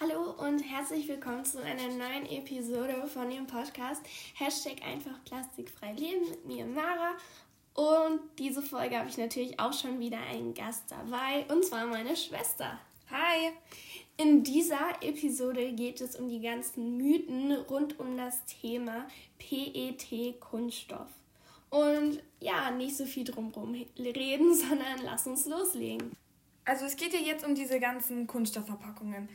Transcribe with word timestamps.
Hallo 0.00 0.30
und 0.38 0.60
herzlich 0.60 1.06
willkommen 1.06 1.44
zu 1.44 1.62
einer 1.62 1.86
neuen 1.86 2.24
Episode 2.26 3.06
von 3.06 3.28
dem 3.28 3.46
Podcast 3.46 4.00
Hashtag 4.34 4.82
einfach 4.82 5.22
plastikfrei 5.24 5.92
leben 5.92 6.30
mit 6.30 6.46
mir 6.46 6.64
Mara. 6.64 7.12
Und 7.74 8.20
diese 8.38 8.62
Folge 8.62 8.98
habe 8.98 9.10
ich 9.10 9.18
natürlich 9.18 9.60
auch 9.60 9.74
schon 9.74 10.00
wieder 10.00 10.18
einen 10.18 10.54
Gast 10.54 10.84
dabei 10.88 11.44
und 11.54 11.64
zwar 11.64 11.86
meine 11.86 12.16
Schwester. 12.16 12.80
Hi! 13.10 13.52
In 14.16 14.42
dieser 14.42 15.02
Episode 15.02 15.72
geht 15.72 16.00
es 16.00 16.16
um 16.16 16.30
die 16.30 16.40
ganzen 16.40 16.96
Mythen 16.96 17.52
rund 17.52 18.00
um 18.00 18.16
das 18.16 18.46
Thema 18.46 19.06
PET-Kunststoff. 19.38 21.10
Und 21.68 22.22
ja, 22.40 22.70
nicht 22.70 22.96
so 22.96 23.04
viel 23.04 23.24
drumherum 23.24 23.74
reden, 23.98 24.54
sondern 24.56 25.02
lass 25.04 25.26
uns 25.26 25.44
loslegen. 25.44 26.16
Also 26.64 26.86
es 26.86 26.96
geht 26.96 27.12
ja 27.12 27.20
jetzt 27.20 27.46
um 27.46 27.54
diese 27.54 27.78
ganzen 27.78 28.26
Kunststoffverpackungen. 28.26 29.28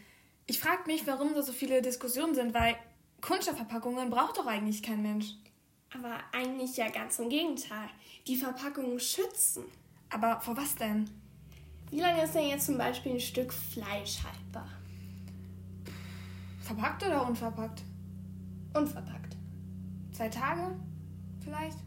Ich 0.50 0.60
frage 0.62 0.84
mich, 0.88 1.06
warum 1.06 1.34
da 1.34 1.42
so 1.44 1.52
viele 1.52 1.82
Diskussionen 1.82 2.34
sind, 2.34 2.54
weil 2.54 2.76
Kunststoffverpackungen 3.20 4.10
braucht 4.10 4.38
doch 4.38 4.48
eigentlich 4.48 4.82
kein 4.82 5.02
Mensch. 5.02 5.34
Aber 5.94 6.20
eigentlich 6.32 6.78
ja 6.78 6.90
ganz 6.90 7.20
im 7.20 7.28
Gegenteil. 7.28 7.90
Die 8.28 8.38
Verpackungen 8.38 8.98
schützen. 9.00 9.66
Aber 10.10 10.40
vor 10.40 10.56
was 10.56 10.76
denn? 10.76 11.10
Wie 11.90 12.00
lange 12.00 12.24
ist 12.24 12.34
denn 12.34 12.48
jetzt 12.48 12.66
zum 12.66 12.78
Beispiel 12.78 13.14
ein 13.14 13.20
Stück 13.20 13.54
Fleisch 13.54 14.24
haltbar? 14.24 14.70
Verpackt 16.62 17.06
oder 17.06 17.28
unverpackt? 17.28 17.84
Unverpackt. 18.74 19.36
Zwei 20.14 20.30
Tage 20.30 20.80
vielleicht? 21.44 21.78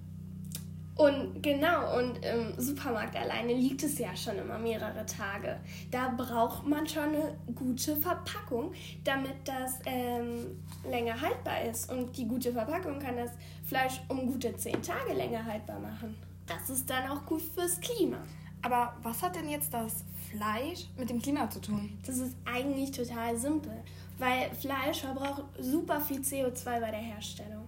Und 1.01 1.43
genau, 1.43 1.99
und 1.99 2.23
im 2.23 2.61
Supermarkt 2.61 3.17
alleine 3.17 3.55
liegt 3.55 3.83
es 3.83 3.99
ja 3.99 4.15
schon 4.15 4.37
immer 4.37 4.59
mehrere 4.59 5.07
Tage. 5.07 5.59
Da 5.91 6.09
braucht 6.09 6.67
man 6.67 6.87
schon 6.87 7.05
eine 7.05 7.39
gute 7.55 7.97
Verpackung, 7.97 8.75
damit 9.03 9.37
das 9.47 9.79
ähm, 9.87 10.61
länger 10.87 11.19
haltbar 11.19 11.63
ist. 11.63 11.91
Und 11.91 12.15
die 12.19 12.29
gute 12.29 12.53
Verpackung 12.53 12.99
kann 12.99 13.17
das 13.17 13.31
Fleisch 13.65 13.99
um 14.09 14.27
gute 14.27 14.55
zehn 14.59 14.83
Tage 14.83 15.15
länger 15.15 15.43
haltbar 15.43 15.79
machen. 15.79 16.15
Das 16.47 16.69
ist 16.69 16.91
dann 16.91 17.09
auch 17.09 17.25
gut 17.25 17.41
fürs 17.41 17.81
Klima. 17.81 18.19
Aber 18.61 18.95
was 19.03 19.23
hat 19.23 19.37
denn 19.37 19.49
jetzt 19.49 19.73
das 19.73 20.05
Fleisch 20.29 20.87
mit 20.99 21.09
dem 21.09 21.23
Klima 21.23 21.49
zu 21.49 21.63
tun? 21.63 21.99
Das 22.05 22.19
ist 22.19 22.37
eigentlich 22.45 22.91
total 22.91 23.39
simpel, 23.39 23.73
weil 24.19 24.51
Fleisch 24.51 25.01
verbraucht 25.01 25.45
super 25.59 25.99
viel 25.99 26.21
CO2 26.21 26.63
bei 26.65 26.91
der 26.91 27.01
Herstellung. 27.01 27.60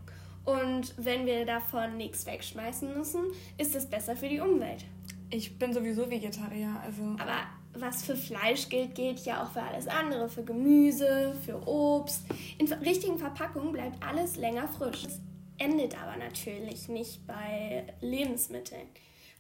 Und 0.45 0.95
wenn 0.97 1.27
wir 1.27 1.47
davon 1.47 1.97
nichts 1.97 2.27
wegschmeißen 2.27 2.97
müssen, 2.97 3.25
ist 3.59 3.75
es 3.75 3.89
besser 3.89 4.17
für 4.17 4.29
die 4.29 4.41
Umwelt. 4.41 4.85
Ich 5.31 5.59
bin 5.59 5.73
sowieso 5.73 6.11
Vegetarier, 6.11 6.77
also. 6.85 7.03
Aber 7.19 7.47
was 7.75 8.05
für 8.05 8.17
Fleisch 8.17 8.69
gilt, 8.69 8.95
gilt 8.95 9.20
ja 9.20 9.43
auch 9.43 9.53
für 9.53 9.63
alles 9.63 9.89
andere, 9.89 10.29
für 10.29 10.45
Gemüse, 10.45 11.35
für 11.45 11.67
Obst. 11.67 12.25
In 12.59 12.70
richtigen 12.73 13.19
Verpackungen 13.19 13.73
bleibt 13.73 14.03
alles 14.05 14.37
länger 14.37 14.69
frisch. 14.69 15.05
Das 15.05 15.20
endet 15.59 16.01
aber 16.01 16.17
natürlich 16.17 16.89
nicht 16.89 17.27
bei 17.27 17.87
Lebensmitteln. 18.01 18.89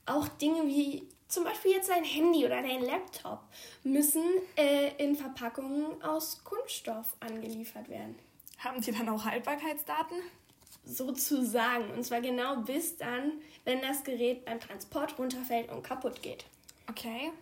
Auch 0.06 0.28
Dinge 0.28 0.66
wie 0.66 1.08
zum 1.28 1.44
Beispiel 1.44 1.72
jetzt 1.72 1.88
dein 1.88 2.04
Handy 2.04 2.44
oder 2.44 2.62
dein 2.62 2.82
Laptop 2.82 3.40
müssen 3.84 4.22
äh, 4.56 4.90
in 4.98 5.16
Verpackungen 5.16 6.02
aus 6.02 6.42
Kunststoff 6.44 7.16
angeliefert 7.20 7.88
werden. 7.88 8.16
Haben 8.58 8.80
die 8.80 8.92
dann 8.92 9.08
auch 9.08 9.24
Haltbarkeitsdaten? 9.24 10.16
Sozusagen. 10.84 11.90
Und 11.90 12.04
zwar 12.04 12.20
genau 12.20 12.56
bis 12.62 12.96
dann, 12.96 13.32
wenn 13.64 13.80
das 13.80 14.04
Gerät 14.04 14.44
beim 14.44 14.60
Transport 14.60 15.18
runterfällt 15.18 15.70
und 15.70 15.82
kaputt 15.82 16.22
geht. 16.22 16.44
Okay. 16.88 17.32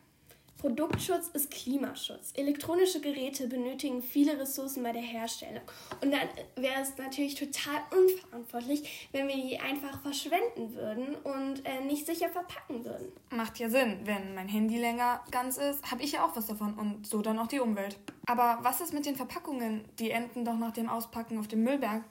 Produktschutz 0.60 1.28
ist 1.28 1.50
Klimaschutz. 1.50 2.34
Elektronische 2.36 3.00
Geräte 3.00 3.48
benötigen 3.48 4.02
viele 4.02 4.38
Ressourcen 4.38 4.82
bei 4.82 4.92
der 4.92 5.00
Herstellung. 5.00 5.62
Und 6.02 6.10
dann 6.12 6.28
wäre 6.54 6.82
es 6.82 6.98
natürlich 6.98 7.34
total 7.34 7.80
unverantwortlich, 7.90 9.08
wenn 9.12 9.26
wir 9.26 9.36
die 9.36 9.58
einfach 9.58 10.02
verschwenden 10.02 10.74
würden 10.74 11.14
und 11.14 11.64
äh, 11.64 11.80
nicht 11.86 12.04
sicher 12.04 12.28
verpacken 12.28 12.84
würden. 12.84 13.10
Macht 13.30 13.58
ja 13.58 13.70
Sinn. 13.70 14.00
Wenn 14.04 14.34
mein 14.34 14.48
Handy 14.48 14.78
länger 14.78 15.24
ganz 15.30 15.56
ist, 15.56 15.90
habe 15.90 16.02
ich 16.02 16.12
ja 16.12 16.26
auch 16.26 16.36
was 16.36 16.46
davon 16.46 16.74
und 16.74 17.06
so 17.06 17.22
dann 17.22 17.38
auch 17.38 17.48
die 17.48 17.60
Umwelt. 17.60 17.96
Aber 18.26 18.58
was 18.60 18.82
ist 18.82 18.92
mit 18.92 19.06
den 19.06 19.16
Verpackungen? 19.16 19.86
Die 19.98 20.10
enden 20.10 20.44
doch 20.44 20.58
nach 20.58 20.72
dem 20.72 20.90
Auspacken 20.90 21.38
auf 21.38 21.48
dem 21.48 21.64
Müllberg. 21.64 22.04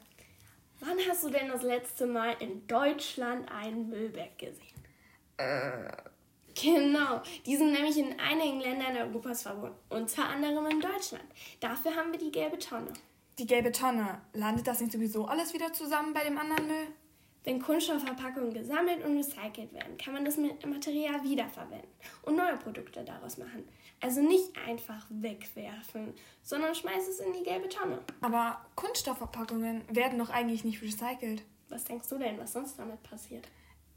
Wann 0.80 0.98
hast 1.08 1.24
du 1.24 1.30
denn 1.30 1.50
das 1.50 1.62
letzte 1.62 2.06
Mal 2.06 2.36
in 2.40 2.66
Deutschland 2.68 3.52
einen 3.52 3.90
Müllberg 3.90 4.38
gesehen? 4.38 4.84
Äh. 5.38 5.92
Genau, 6.62 7.22
die 7.46 7.56
sind 7.56 7.72
nämlich 7.72 7.98
in 7.98 8.20
einigen 8.20 8.60
Ländern 8.60 8.98
Europas 8.98 9.44
verboten, 9.44 9.76
unter 9.90 10.28
anderem 10.28 10.66
in 10.68 10.82
Deutschland. 10.82 11.24
Dafür 11.60 11.96
haben 11.96 12.12
wir 12.12 12.20
die 12.20 12.32
gelbe 12.32 12.58
Tonne. 12.58 12.92
Die 13.38 13.46
gelbe 13.46 13.72
Tonne, 13.72 14.22
landet 14.34 14.68
das 14.68 14.82
nicht 14.82 14.92
sowieso 14.92 15.26
alles 15.26 15.54
wieder 15.54 15.72
zusammen 15.72 16.14
bei 16.14 16.24
dem 16.24 16.38
anderen 16.38 16.68
Müll? 16.68 16.88
Wenn 17.44 17.62
Kunststoffverpackungen 17.62 18.54
gesammelt 18.54 19.04
und 19.06 19.18
recycelt 19.18 19.74
werden, 19.74 19.98
kann 19.98 20.14
man 20.14 20.26
das 20.26 20.38
Material 20.38 21.24
wiederverwenden 21.24 21.90
und 22.24 22.36
neue 22.36 22.58
Produkte 22.58 23.04
daraus 23.04 23.38
machen. 23.38 23.68
Also 24.02 24.22
nicht 24.22 24.58
einfach 24.68 25.08
wegwerfen, 25.10 26.14
sondern 26.44 26.76
schmeiß 26.76 27.08
es 27.08 27.20
in 27.20 27.34
die 27.34 27.44
gelbe 27.44 27.70
Tonne. 27.70 28.00
Aber 28.22 28.66
Kunststoffverpackungen 28.76 29.84
werden 29.90 30.20
doch 30.20 30.30
eigentlich 30.30 30.64
nicht 30.64 30.82
recycelt. 30.82 31.44
Was 31.70 31.86
denkst 31.86 32.10
du 32.10 32.18
denn, 32.18 32.38
was 32.38 32.54
sonst 32.54 32.78
damit 32.78 33.02
passiert? 33.04 33.48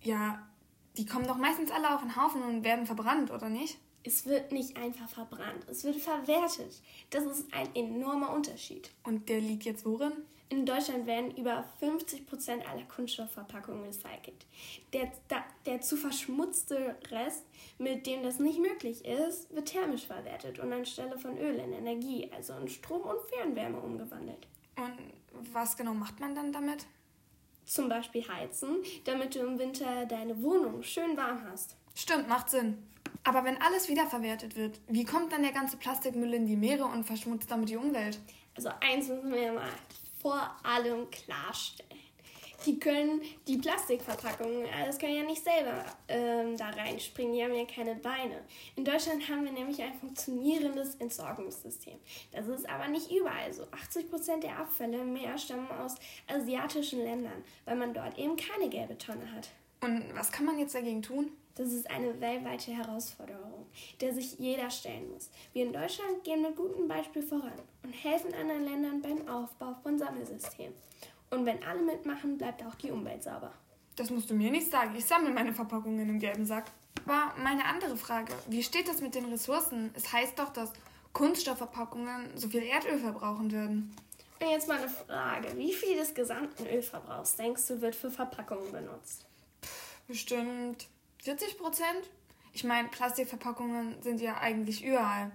Ja, 0.00 0.46
die 0.96 1.06
kommen 1.06 1.26
doch 1.26 1.38
meistens 1.38 1.70
alle 1.70 1.94
auf 1.94 2.02
den 2.02 2.16
Haufen 2.16 2.42
und 2.42 2.64
werden 2.64 2.86
verbrannt, 2.86 3.30
oder 3.30 3.48
nicht? 3.48 3.78
Es 4.04 4.26
wird 4.26 4.50
nicht 4.50 4.76
einfach 4.76 5.08
verbrannt, 5.08 5.64
es 5.68 5.84
wird 5.84 5.96
verwertet. 5.96 6.82
Das 7.10 7.24
ist 7.24 7.52
ein 7.54 7.74
enormer 7.74 8.34
Unterschied. 8.34 8.90
Und 9.04 9.28
der 9.28 9.40
liegt 9.40 9.64
jetzt 9.64 9.86
worin? 9.86 10.12
In 10.48 10.66
Deutschland 10.66 11.06
werden 11.06 11.34
über 11.36 11.64
50 11.80 12.26
Prozent 12.26 12.68
aller 12.68 12.84
Kunststoffverpackungen 12.84 13.84
recycelt. 13.84 14.46
Der, 14.92 15.10
der 15.64 15.80
zu 15.80 15.96
verschmutzte 15.96 16.96
Rest, 17.10 17.46
mit 17.78 18.06
dem 18.06 18.22
das 18.22 18.38
nicht 18.38 18.58
möglich 18.58 19.04
ist, 19.04 19.54
wird 19.54 19.68
thermisch 19.68 20.06
verwertet 20.06 20.58
und 20.58 20.72
anstelle 20.72 21.18
von 21.18 21.38
Öl 21.38 21.54
in 21.54 21.72
Energie, 21.72 22.30
also 22.34 22.52
in 22.54 22.68
Strom 22.68 23.00
und 23.02 23.20
Fernwärme 23.30 23.80
umgewandelt. 23.80 24.46
Und 24.76 25.54
was 25.54 25.76
genau 25.76 25.94
macht 25.94 26.20
man 26.20 26.34
dann 26.34 26.52
damit? 26.52 26.84
Zum 27.64 27.88
Beispiel 27.88 28.26
heizen, 28.26 28.76
damit 29.04 29.34
du 29.34 29.40
im 29.40 29.58
Winter 29.58 30.04
deine 30.06 30.42
Wohnung 30.42 30.82
schön 30.82 31.16
warm 31.16 31.42
hast. 31.50 31.76
Stimmt, 31.94 32.28
macht 32.28 32.50
Sinn. 32.50 32.78
Aber 33.24 33.44
wenn 33.44 33.60
alles 33.60 33.88
wiederverwertet 33.88 34.56
wird, 34.56 34.80
wie 34.88 35.04
kommt 35.04 35.32
dann 35.32 35.42
der 35.42 35.52
ganze 35.52 35.76
Plastikmüll 35.76 36.34
in 36.34 36.46
die 36.46 36.56
Meere 36.56 36.84
und 36.84 37.04
verschmutzt 37.04 37.50
damit 37.50 37.68
die 37.68 37.76
Umwelt? 37.76 38.18
Also 38.54 38.70
eins 38.80 39.08
müssen 39.08 39.32
wir 39.32 39.52
mal 39.52 39.68
vor 40.22 40.56
allem 40.62 41.10
klarstellen. 41.10 42.00
Die 42.64 42.78
können 42.78 43.20
die 43.48 43.58
Plastikverpackungen, 43.58 44.68
das 44.86 44.98
können 44.98 45.16
ja 45.16 45.24
nicht 45.24 45.42
selber 45.42 45.84
ähm, 46.06 46.56
da 46.56 46.70
reinspringen, 46.70 47.32
die 47.32 47.42
haben 47.42 47.54
ja 47.54 47.64
keine 47.64 47.96
Beine. 47.96 48.40
In 48.76 48.84
Deutschland 48.84 49.28
haben 49.28 49.44
wir 49.44 49.50
nämlich 49.50 49.82
ein 49.82 49.94
funktionierendes 49.94 50.94
Entsorgungssystem. 50.96 51.98
Das 52.30 52.46
ist 52.46 52.68
aber 52.68 52.86
nicht 52.86 53.10
überall 53.10 53.52
so. 53.52 53.64
80% 53.64 54.40
der 54.40 54.58
Abfälle 54.58 54.98
im 54.98 55.12
Meer 55.12 55.36
stammen 55.38 55.70
aus 55.72 55.96
asiatischen 56.28 57.02
Ländern, 57.02 57.42
weil 57.64 57.74
man 57.74 57.94
dort 57.94 58.16
eben 58.16 58.36
keine 58.36 58.68
gelbe 58.68 58.96
Tonne 58.96 59.32
hat. 59.32 59.48
Und 59.82 60.04
was 60.14 60.30
kann 60.30 60.46
man 60.46 60.58
jetzt 60.58 60.74
dagegen 60.74 61.02
tun? 61.02 61.32
Das 61.56 61.72
ist 61.72 61.90
eine 61.90 62.18
weltweite 62.20 62.70
Herausforderung, 62.70 63.66
der 64.00 64.14
sich 64.14 64.38
jeder 64.38 64.70
stellen 64.70 65.10
muss. 65.12 65.28
Wir 65.52 65.66
in 65.66 65.72
Deutschland 65.72 66.24
gehen 66.24 66.40
mit 66.40 66.56
gutem 66.56 66.88
Beispiel 66.88 67.22
voran 67.22 67.52
und 67.82 67.92
helfen 67.92 68.32
anderen 68.32 68.64
Ländern 68.64 69.02
beim 69.02 69.28
Aufbau 69.28 69.74
von 69.82 69.98
Sammelsystemen. 69.98 70.74
Und 71.30 71.44
wenn 71.44 71.62
alle 71.64 71.82
mitmachen, 71.82 72.38
bleibt 72.38 72.64
auch 72.64 72.74
die 72.76 72.90
Umwelt 72.90 73.22
sauber. 73.22 73.52
Das 73.96 74.08
musst 74.10 74.30
du 74.30 74.34
mir 74.34 74.50
nicht 74.50 74.70
sagen. 74.70 74.94
Ich 74.96 75.04
sammle 75.04 75.30
meine 75.30 75.52
Verpackungen 75.52 76.08
im 76.08 76.18
gelben 76.18 76.46
Sack. 76.46 76.70
Aber 77.04 77.34
meine 77.42 77.64
andere 77.64 77.96
Frage, 77.96 78.32
wie 78.48 78.62
steht 78.62 78.88
das 78.88 79.00
mit 79.00 79.14
den 79.14 79.26
Ressourcen? 79.26 79.90
Es 79.94 80.12
heißt 80.12 80.38
doch, 80.38 80.52
dass 80.52 80.72
Kunststoffverpackungen 81.12 82.36
so 82.36 82.48
viel 82.48 82.62
Erdöl 82.62 82.98
verbrauchen 82.98 83.50
würden. 83.50 83.94
Und 84.40 84.50
jetzt 84.50 84.68
mal 84.68 84.78
eine 84.78 84.88
Frage. 84.88 85.56
Wie 85.56 85.72
viel 85.72 85.96
des 85.96 86.14
gesamten 86.14 86.66
Ölverbrauchs 86.66 87.36
denkst 87.36 87.66
du 87.66 87.80
wird 87.80 87.94
für 87.94 88.10
Verpackungen 88.10 88.72
benutzt? 88.72 89.26
Bestimmt 90.08 90.88
40 91.22 91.58
Prozent? 91.58 92.10
Ich 92.52 92.64
meine, 92.64 92.88
Plastikverpackungen 92.88 94.02
sind 94.02 94.20
ja 94.20 94.38
eigentlich 94.38 94.84
überall. 94.84 95.30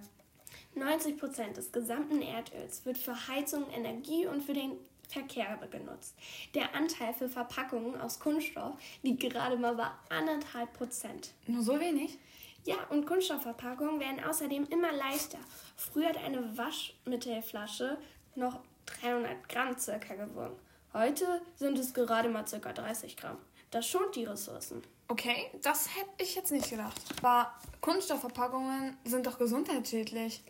90 0.74 1.18
Prozent 1.18 1.56
des 1.56 1.72
gesamten 1.72 2.22
Erdöls 2.22 2.84
wird 2.84 2.98
für 2.98 3.28
Heizung, 3.28 3.68
Energie 3.70 4.26
und 4.26 4.42
für 4.42 4.52
den 4.52 4.72
Verkehr 5.08 5.58
genutzt. 5.70 6.14
Der 6.54 6.74
Anteil 6.74 7.14
für 7.14 7.28
Verpackungen 7.28 8.00
aus 8.00 8.20
Kunststoff 8.20 8.74
liegt 9.02 9.20
gerade 9.20 9.56
mal 9.56 9.74
bei 9.74 9.88
anderthalb 10.14 10.72
Prozent. 10.74 11.32
Nur 11.46 11.62
so 11.62 11.80
wenig? 11.80 12.18
Ja, 12.64 12.76
und 12.90 13.06
Kunststoffverpackungen 13.06 13.98
werden 13.98 14.22
außerdem 14.22 14.66
immer 14.68 14.92
leichter. 14.92 15.38
Früher 15.76 16.10
hat 16.10 16.18
eine 16.18 16.56
Waschmittelflasche 16.56 17.96
noch 18.34 18.60
300 18.86 19.48
Gramm 19.48 19.78
circa 19.78 20.14
gewogen. 20.14 20.56
Heute 20.92 21.40
sind 21.56 21.78
es 21.78 21.94
gerade 21.94 22.28
mal 22.28 22.46
circa 22.46 22.72
30 22.72 23.16
Gramm. 23.16 23.38
Das 23.70 23.86
schont 23.86 24.16
die 24.16 24.24
Ressourcen. 24.24 24.82
Okay, 25.08 25.50
das 25.62 25.88
hätte 25.96 26.10
ich 26.22 26.34
jetzt 26.34 26.52
nicht 26.52 26.70
gedacht. 26.70 27.00
Aber 27.18 27.52
Kunststoffverpackungen 27.80 28.96
sind 29.04 29.26
doch 29.26 29.38
gesundheitsschädlich. 29.38 30.42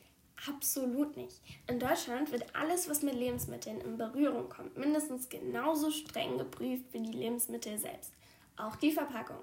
Absolut 0.47 1.17
nicht. 1.17 1.41
In 1.67 1.81
Deutschland 1.81 2.31
wird 2.31 2.55
alles, 2.55 2.89
was 2.89 3.03
mit 3.03 3.15
Lebensmitteln 3.15 3.81
in 3.81 3.99
Berührung 3.99 4.49
kommt, 4.49 4.77
mindestens 4.77 5.29
genauso 5.29 5.91
streng 5.91 6.39
geprüft 6.39 6.85
wie 6.93 7.01
die 7.01 7.13
Lebensmittel 7.13 7.77
selbst. 7.77 8.13
Auch 8.57 8.77
die 8.77 8.93
Verpackung. 8.93 9.39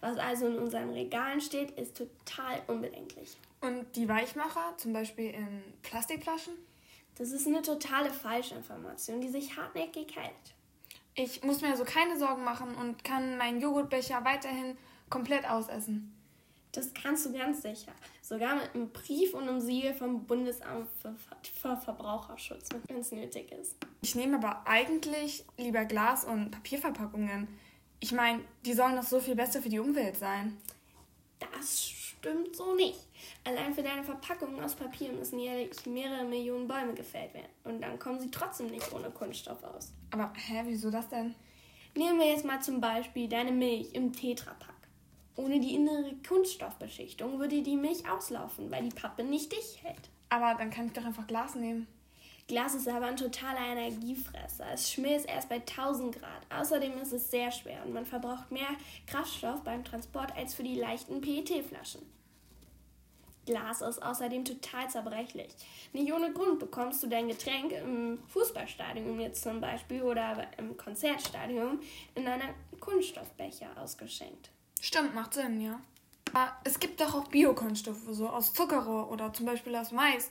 Was 0.00 0.18
also 0.18 0.46
in 0.46 0.58
unseren 0.58 0.90
Regalen 0.90 1.40
steht, 1.40 1.72
ist 1.72 1.96
total 1.96 2.62
unbedenklich. 2.66 3.36
Und 3.60 3.94
die 3.94 4.08
Weichmacher, 4.08 4.74
zum 4.76 4.92
Beispiel 4.92 5.30
in 5.30 5.62
Plastikflaschen? 5.82 6.54
Das 7.16 7.30
ist 7.30 7.46
eine 7.46 7.62
totale 7.62 8.10
Falschinformation, 8.10 9.20
die 9.20 9.28
sich 9.28 9.56
hartnäckig 9.56 10.16
hält. 10.16 10.54
Ich 11.14 11.42
muss 11.42 11.60
mir 11.60 11.68
also 11.68 11.84
keine 11.84 12.18
Sorgen 12.18 12.44
machen 12.44 12.74
und 12.74 13.04
kann 13.04 13.36
meinen 13.36 13.60
Joghurtbecher 13.60 14.24
weiterhin 14.24 14.76
komplett 15.10 15.48
ausessen. 15.48 16.14
Das 16.72 16.94
kannst 16.94 17.26
du 17.26 17.32
ganz 17.34 17.60
sicher. 17.60 17.92
Sogar 18.22 18.56
mit 18.56 18.74
einem 18.74 18.90
Brief 18.90 19.34
und 19.34 19.46
einem 19.46 19.60
Siegel 19.60 19.92
vom 19.92 20.24
Bundesamt 20.24 20.88
für, 21.02 21.14
für 21.42 21.76
Verbraucherschutz, 21.76 22.70
wenn 22.88 22.96
es 22.96 23.12
nötig 23.12 23.52
ist. 23.52 23.76
Ich 24.00 24.14
nehme 24.14 24.38
aber 24.38 24.66
eigentlich 24.66 25.44
lieber 25.58 25.84
Glas- 25.84 26.24
und 26.24 26.50
Papierverpackungen. 26.50 27.46
Ich 28.00 28.12
meine, 28.12 28.40
die 28.64 28.72
sollen 28.72 28.96
doch 28.96 29.02
so 29.02 29.20
viel 29.20 29.34
besser 29.34 29.60
für 29.60 29.68
die 29.68 29.80
Umwelt 29.80 30.16
sein. 30.16 30.56
Das 31.38 31.90
stimmt 32.22 32.54
so 32.54 32.74
nicht. 32.76 33.00
Allein 33.44 33.74
für 33.74 33.82
deine 33.82 34.04
Verpackungen 34.04 34.62
aus 34.62 34.76
Papier 34.76 35.12
müssen 35.12 35.40
jährlich 35.40 35.84
mehrere 35.86 36.24
Millionen 36.24 36.68
Bäume 36.68 36.94
gefällt 36.94 37.34
werden. 37.34 37.50
Und 37.64 37.80
dann 37.80 37.98
kommen 37.98 38.20
sie 38.20 38.30
trotzdem 38.30 38.68
nicht 38.68 38.92
ohne 38.92 39.10
Kunststoff 39.10 39.62
aus. 39.64 39.92
Aber 40.12 40.32
hä, 40.36 40.62
wieso 40.66 40.90
das 40.90 41.08
denn? 41.08 41.34
Nehmen 41.96 42.20
wir 42.20 42.28
jetzt 42.28 42.44
mal 42.44 42.62
zum 42.62 42.80
Beispiel 42.80 43.28
deine 43.28 43.50
Milch 43.50 43.92
im 43.92 44.12
Tetrapack. 44.12 44.70
Ohne 45.34 45.58
die 45.58 45.74
innere 45.74 46.14
Kunststoffbeschichtung 46.26 47.40
würde 47.40 47.62
die 47.62 47.76
Milch 47.76 48.08
auslaufen, 48.08 48.70
weil 48.70 48.84
die 48.84 48.94
Pappe 48.94 49.24
nicht 49.24 49.50
dicht 49.50 49.82
hält. 49.82 50.10
Aber 50.28 50.54
dann 50.54 50.70
kann 50.70 50.86
ich 50.86 50.92
doch 50.92 51.04
einfach 51.04 51.26
Glas 51.26 51.56
nehmen. 51.56 51.88
Glas 52.48 52.74
ist 52.74 52.88
aber 52.88 53.06
ein 53.06 53.16
totaler 53.16 53.60
Energiefresser. 53.60 54.66
Es 54.72 54.90
schmilzt 54.90 55.28
erst 55.28 55.48
bei 55.48 55.56
1000 55.56 56.18
Grad. 56.18 56.46
Außerdem 56.50 56.98
ist 56.98 57.12
es 57.12 57.30
sehr 57.30 57.50
schwer 57.50 57.84
und 57.84 57.94
man 57.94 58.04
verbraucht 58.04 58.50
mehr 58.50 58.68
Kraftstoff 59.06 59.62
beim 59.62 59.84
Transport 59.84 60.36
als 60.36 60.54
für 60.54 60.62
die 60.62 60.74
leichten 60.74 61.20
PET-Flaschen. 61.20 62.02
Glas 63.44 63.80
ist 63.80 64.00
außerdem 64.00 64.44
total 64.44 64.88
zerbrechlich. 64.88 65.52
Nicht 65.92 66.12
ohne 66.12 66.32
Grund 66.32 66.60
bekommst 66.60 67.02
du 67.02 67.08
dein 67.08 67.26
Getränk 67.26 67.72
im 67.72 68.18
Fußballstadion 68.28 69.18
jetzt 69.18 69.42
zum 69.42 69.60
Beispiel 69.60 70.02
oder 70.02 70.46
im 70.58 70.76
Konzertstadion 70.76 71.80
in 72.14 72.28
einer 72.28 72.54
Kunststoffbecher 72.78 73.68
ausgeschenkt. 73.76 74.50
Stimmt, 74.80 75.14
macht 75.14 75.34
Sinn, 75.34 75.60
ja. 75.60 75.80
Aber 76.32 76.52
es 76.64 76.78
gibt 76.78 77.00
doch 77.00 77.14
auch 77.14 77.28
Biokunststoffe, 77.28 78.06
so 78.10 78.28
aus 78.28 78.52
Zuckerrohr 78.52 79.10
oder 79.10 79.32
zum 79.32 79.46
Beispiel 79.46 79.74
aus 79.74 79.90
Mais. 79.90 80.30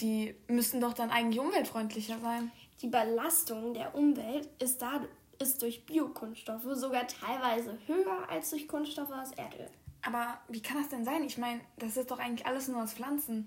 Die 0.00 0.34
müssen 0.48 0.80
doch 0.80 0.94
dann 0.94 1.10
eigentlich 1.10 1.40
umweltfreundlicher 1.40 2.18
sein. 2.20 2.50
Die 2.82 2.88
Belastung 2.88 3.74
der 3.74 3.94
Umwelt 3.94 4.48
ist, 4.58 4.80
da, 4.80 5.02
ist 5.38 5.60
durch 5.62 5.84
Biokunststoffe 5.84 6.64
sogar 6.74 7.06
teilweise 7.06 7.78
höher 7.86 8.28
als 8.28 8.50
durch 8.50 8.66
Kunststoffe 8.66 9.12
aus 9.12 9.32
Erdöl. 9.32 9.68
Aber 10.02 10.38
wie 10.48 10.62
kann 10.62 10.78
das 10.78 10.88
denn 10.88 11.04
sein? 11.04 11.22
Ich 11.24 11.36
meine, 11.36 11.60
das 11.78 11.96
ist 11.96 12.10
doch 12.10 12.18
eigentlich 12.18 12.46
alles 12.46 12.68
nur 12.68 12.82
aus 12.82 12.94
Pflanzen. 12.94 13.46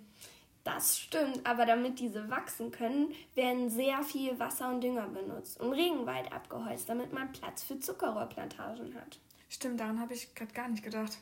Das 0.63 0.97
stimmt, 0.97 1.45
aber 1.45 1.65
damit 1.65 2.00
diese 2.00 2.29
wachsen 2.29 2.71
können, 2.71 3.13
werden 3.35 3.69
sehr 3.69 4.01
viel 4.03 4.39
Wasser 4.39 4.69
und 4.69 4.81
Dünger 4.81 5.07
benutzt 5.07 5.59
und 5.59 5.73
Regenwald 5.73 6.31
abgeholzt, 6.31 6.88
damit 6.88 7.11
man 7.11 7.31
Platz 7.33 7.63
für 7.63 7.79
Zuckerrohrplantagen 7.79 8.95
hat. 8.95 9.19
Stimmt, 9.49 9.79
daran 9.79 9.99
habe 9.99 10.13
ich 10.13 10.33
gerade 10.35 10.53
gar 10.53 10.69
nicht 10.69 10.83
gedacht. 10.83 11.17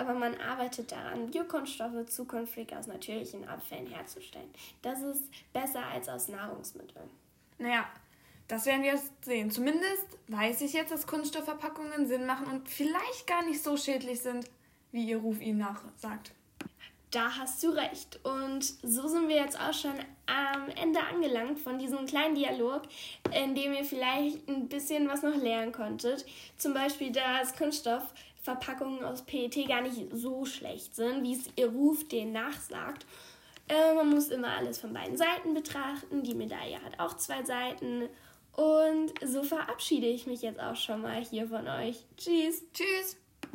Aber 0.00 0.14
man 0.14 0.34
arbeitet 0.40 0.92
daran, 0.92 1.30
Biokunststoffe 1.30 2.06
zukünftig 2.06 2.74
aus 2.74 2.86
natürlichen 2.86 3.46
Abfällen 3.46 3.86
herzustellen. 3.86 4.48
Das 4.80 5.02
ist 5.02 5.24
besser 5.52 5.84
als 5.92 6.08
aus 6.08 6.28
Nahrungsmitteln. 6.28 7.10
Naja, 7.58 7.84
das 8.48 8.64
werden 8.64 8.82
wir 8.82 8.92
jetzt 8.92 9.12
sehen. 9.22 9.50
Zumindest 9.50 10.06
weiß 10.28 10.62
ich 10.62 10.72
jetzt, 10.72 10.90
dass 10.90 11.06
Kunststoffverpackungen 11.06 12.06
Sinn 12.06 12.24
machen 12.24 12.46
und 12.46 12.66
vielleicht 12.66 13.26
gar 13.26 13.44
nicht 13.44 13.62
so 13.62 13.76
schädlich 13.76 14.22
sind, 14.22 14.46
wie 14.90 15.04
ihr 15.04 15.18
Ruf 15.18 15.38
ihnen 15.38 15.58
nachsagt. 15.58 16.32
Da 17.10 17.36
hast 17.36 17.62
du 17.62 17.68
recht. 17.68 18.20
Und 18.24 18.62
so 18.62 19.06
sind 19.06 19.28
wir 19.28 19.36
jetzt 19.36 19.60
auch 19.60 19.74
schon 19.74 19.98
am 20.24 20.70
Ende 20.80 21.00
angelangt 21.00 21.58
von 21.58 21.78
diesem 21.78 22.06
kleinen 22.06 22.36
Dialog, 22.36 22.82
in 23.34 23.54
dem 23.54 23.74
ihr 23.74 23.84
vielleicht 23.84 24.48
ein 24.48 24.66
bisschen 24.68 25.08
was 25.08 25.22
noch 25.22 25.36
lernen 25.36 25.72
konntet. 25.72 26.24
Zum 26.56 26.72
Beispiel, 26.72 27.12
dass 27.12 27.54
Kunststoffverpackungen 28.50 29.04
aus 29.04 29.22
PET 29.22 29.68
gar 29.68 29.82
nicht 29.82 30.06
so 30.12 30.44
schlecht 30.44 30.94
sind, 30.94 31.22
wie 31.22 31.34
es 31.34 31.48
ihr 31.56 31.68
Ruf 31.68 32.06
denen 32.08 32.32
nachsagt. 32.32 33.06
Äh, 33.68 33.94
man 33.94 34.10
muss 34.10 34.28
immer 34.28 34.56
alles 34.56 34.78
von 34.78 34.92
beiden 34.92 35.16
Seiten 35.16 35.54
betrachten. 35.54 36.22
Die 36.22 36.34
Medaille 36.34 36.82
hat 36.82 36.98
auch 36.98 37.16
zwei 37.16 37.44
Seiten. 37.44 38.08
Und 38.56 39.12
so 39.24 39.42
verabschiede 39.42 40.06
ich 40.06 40.26
mich 40.26 40.42
jetzt 40.42 40.60
auch 40.60 40.76
schon 40.76 41.02
mal 41.02 41.22
hier 41.22 41.48
von 41.48 41.66
euch. 41.68 42.04
Tschüss. 42.16 42.64
Tschüss. 42.72 43.16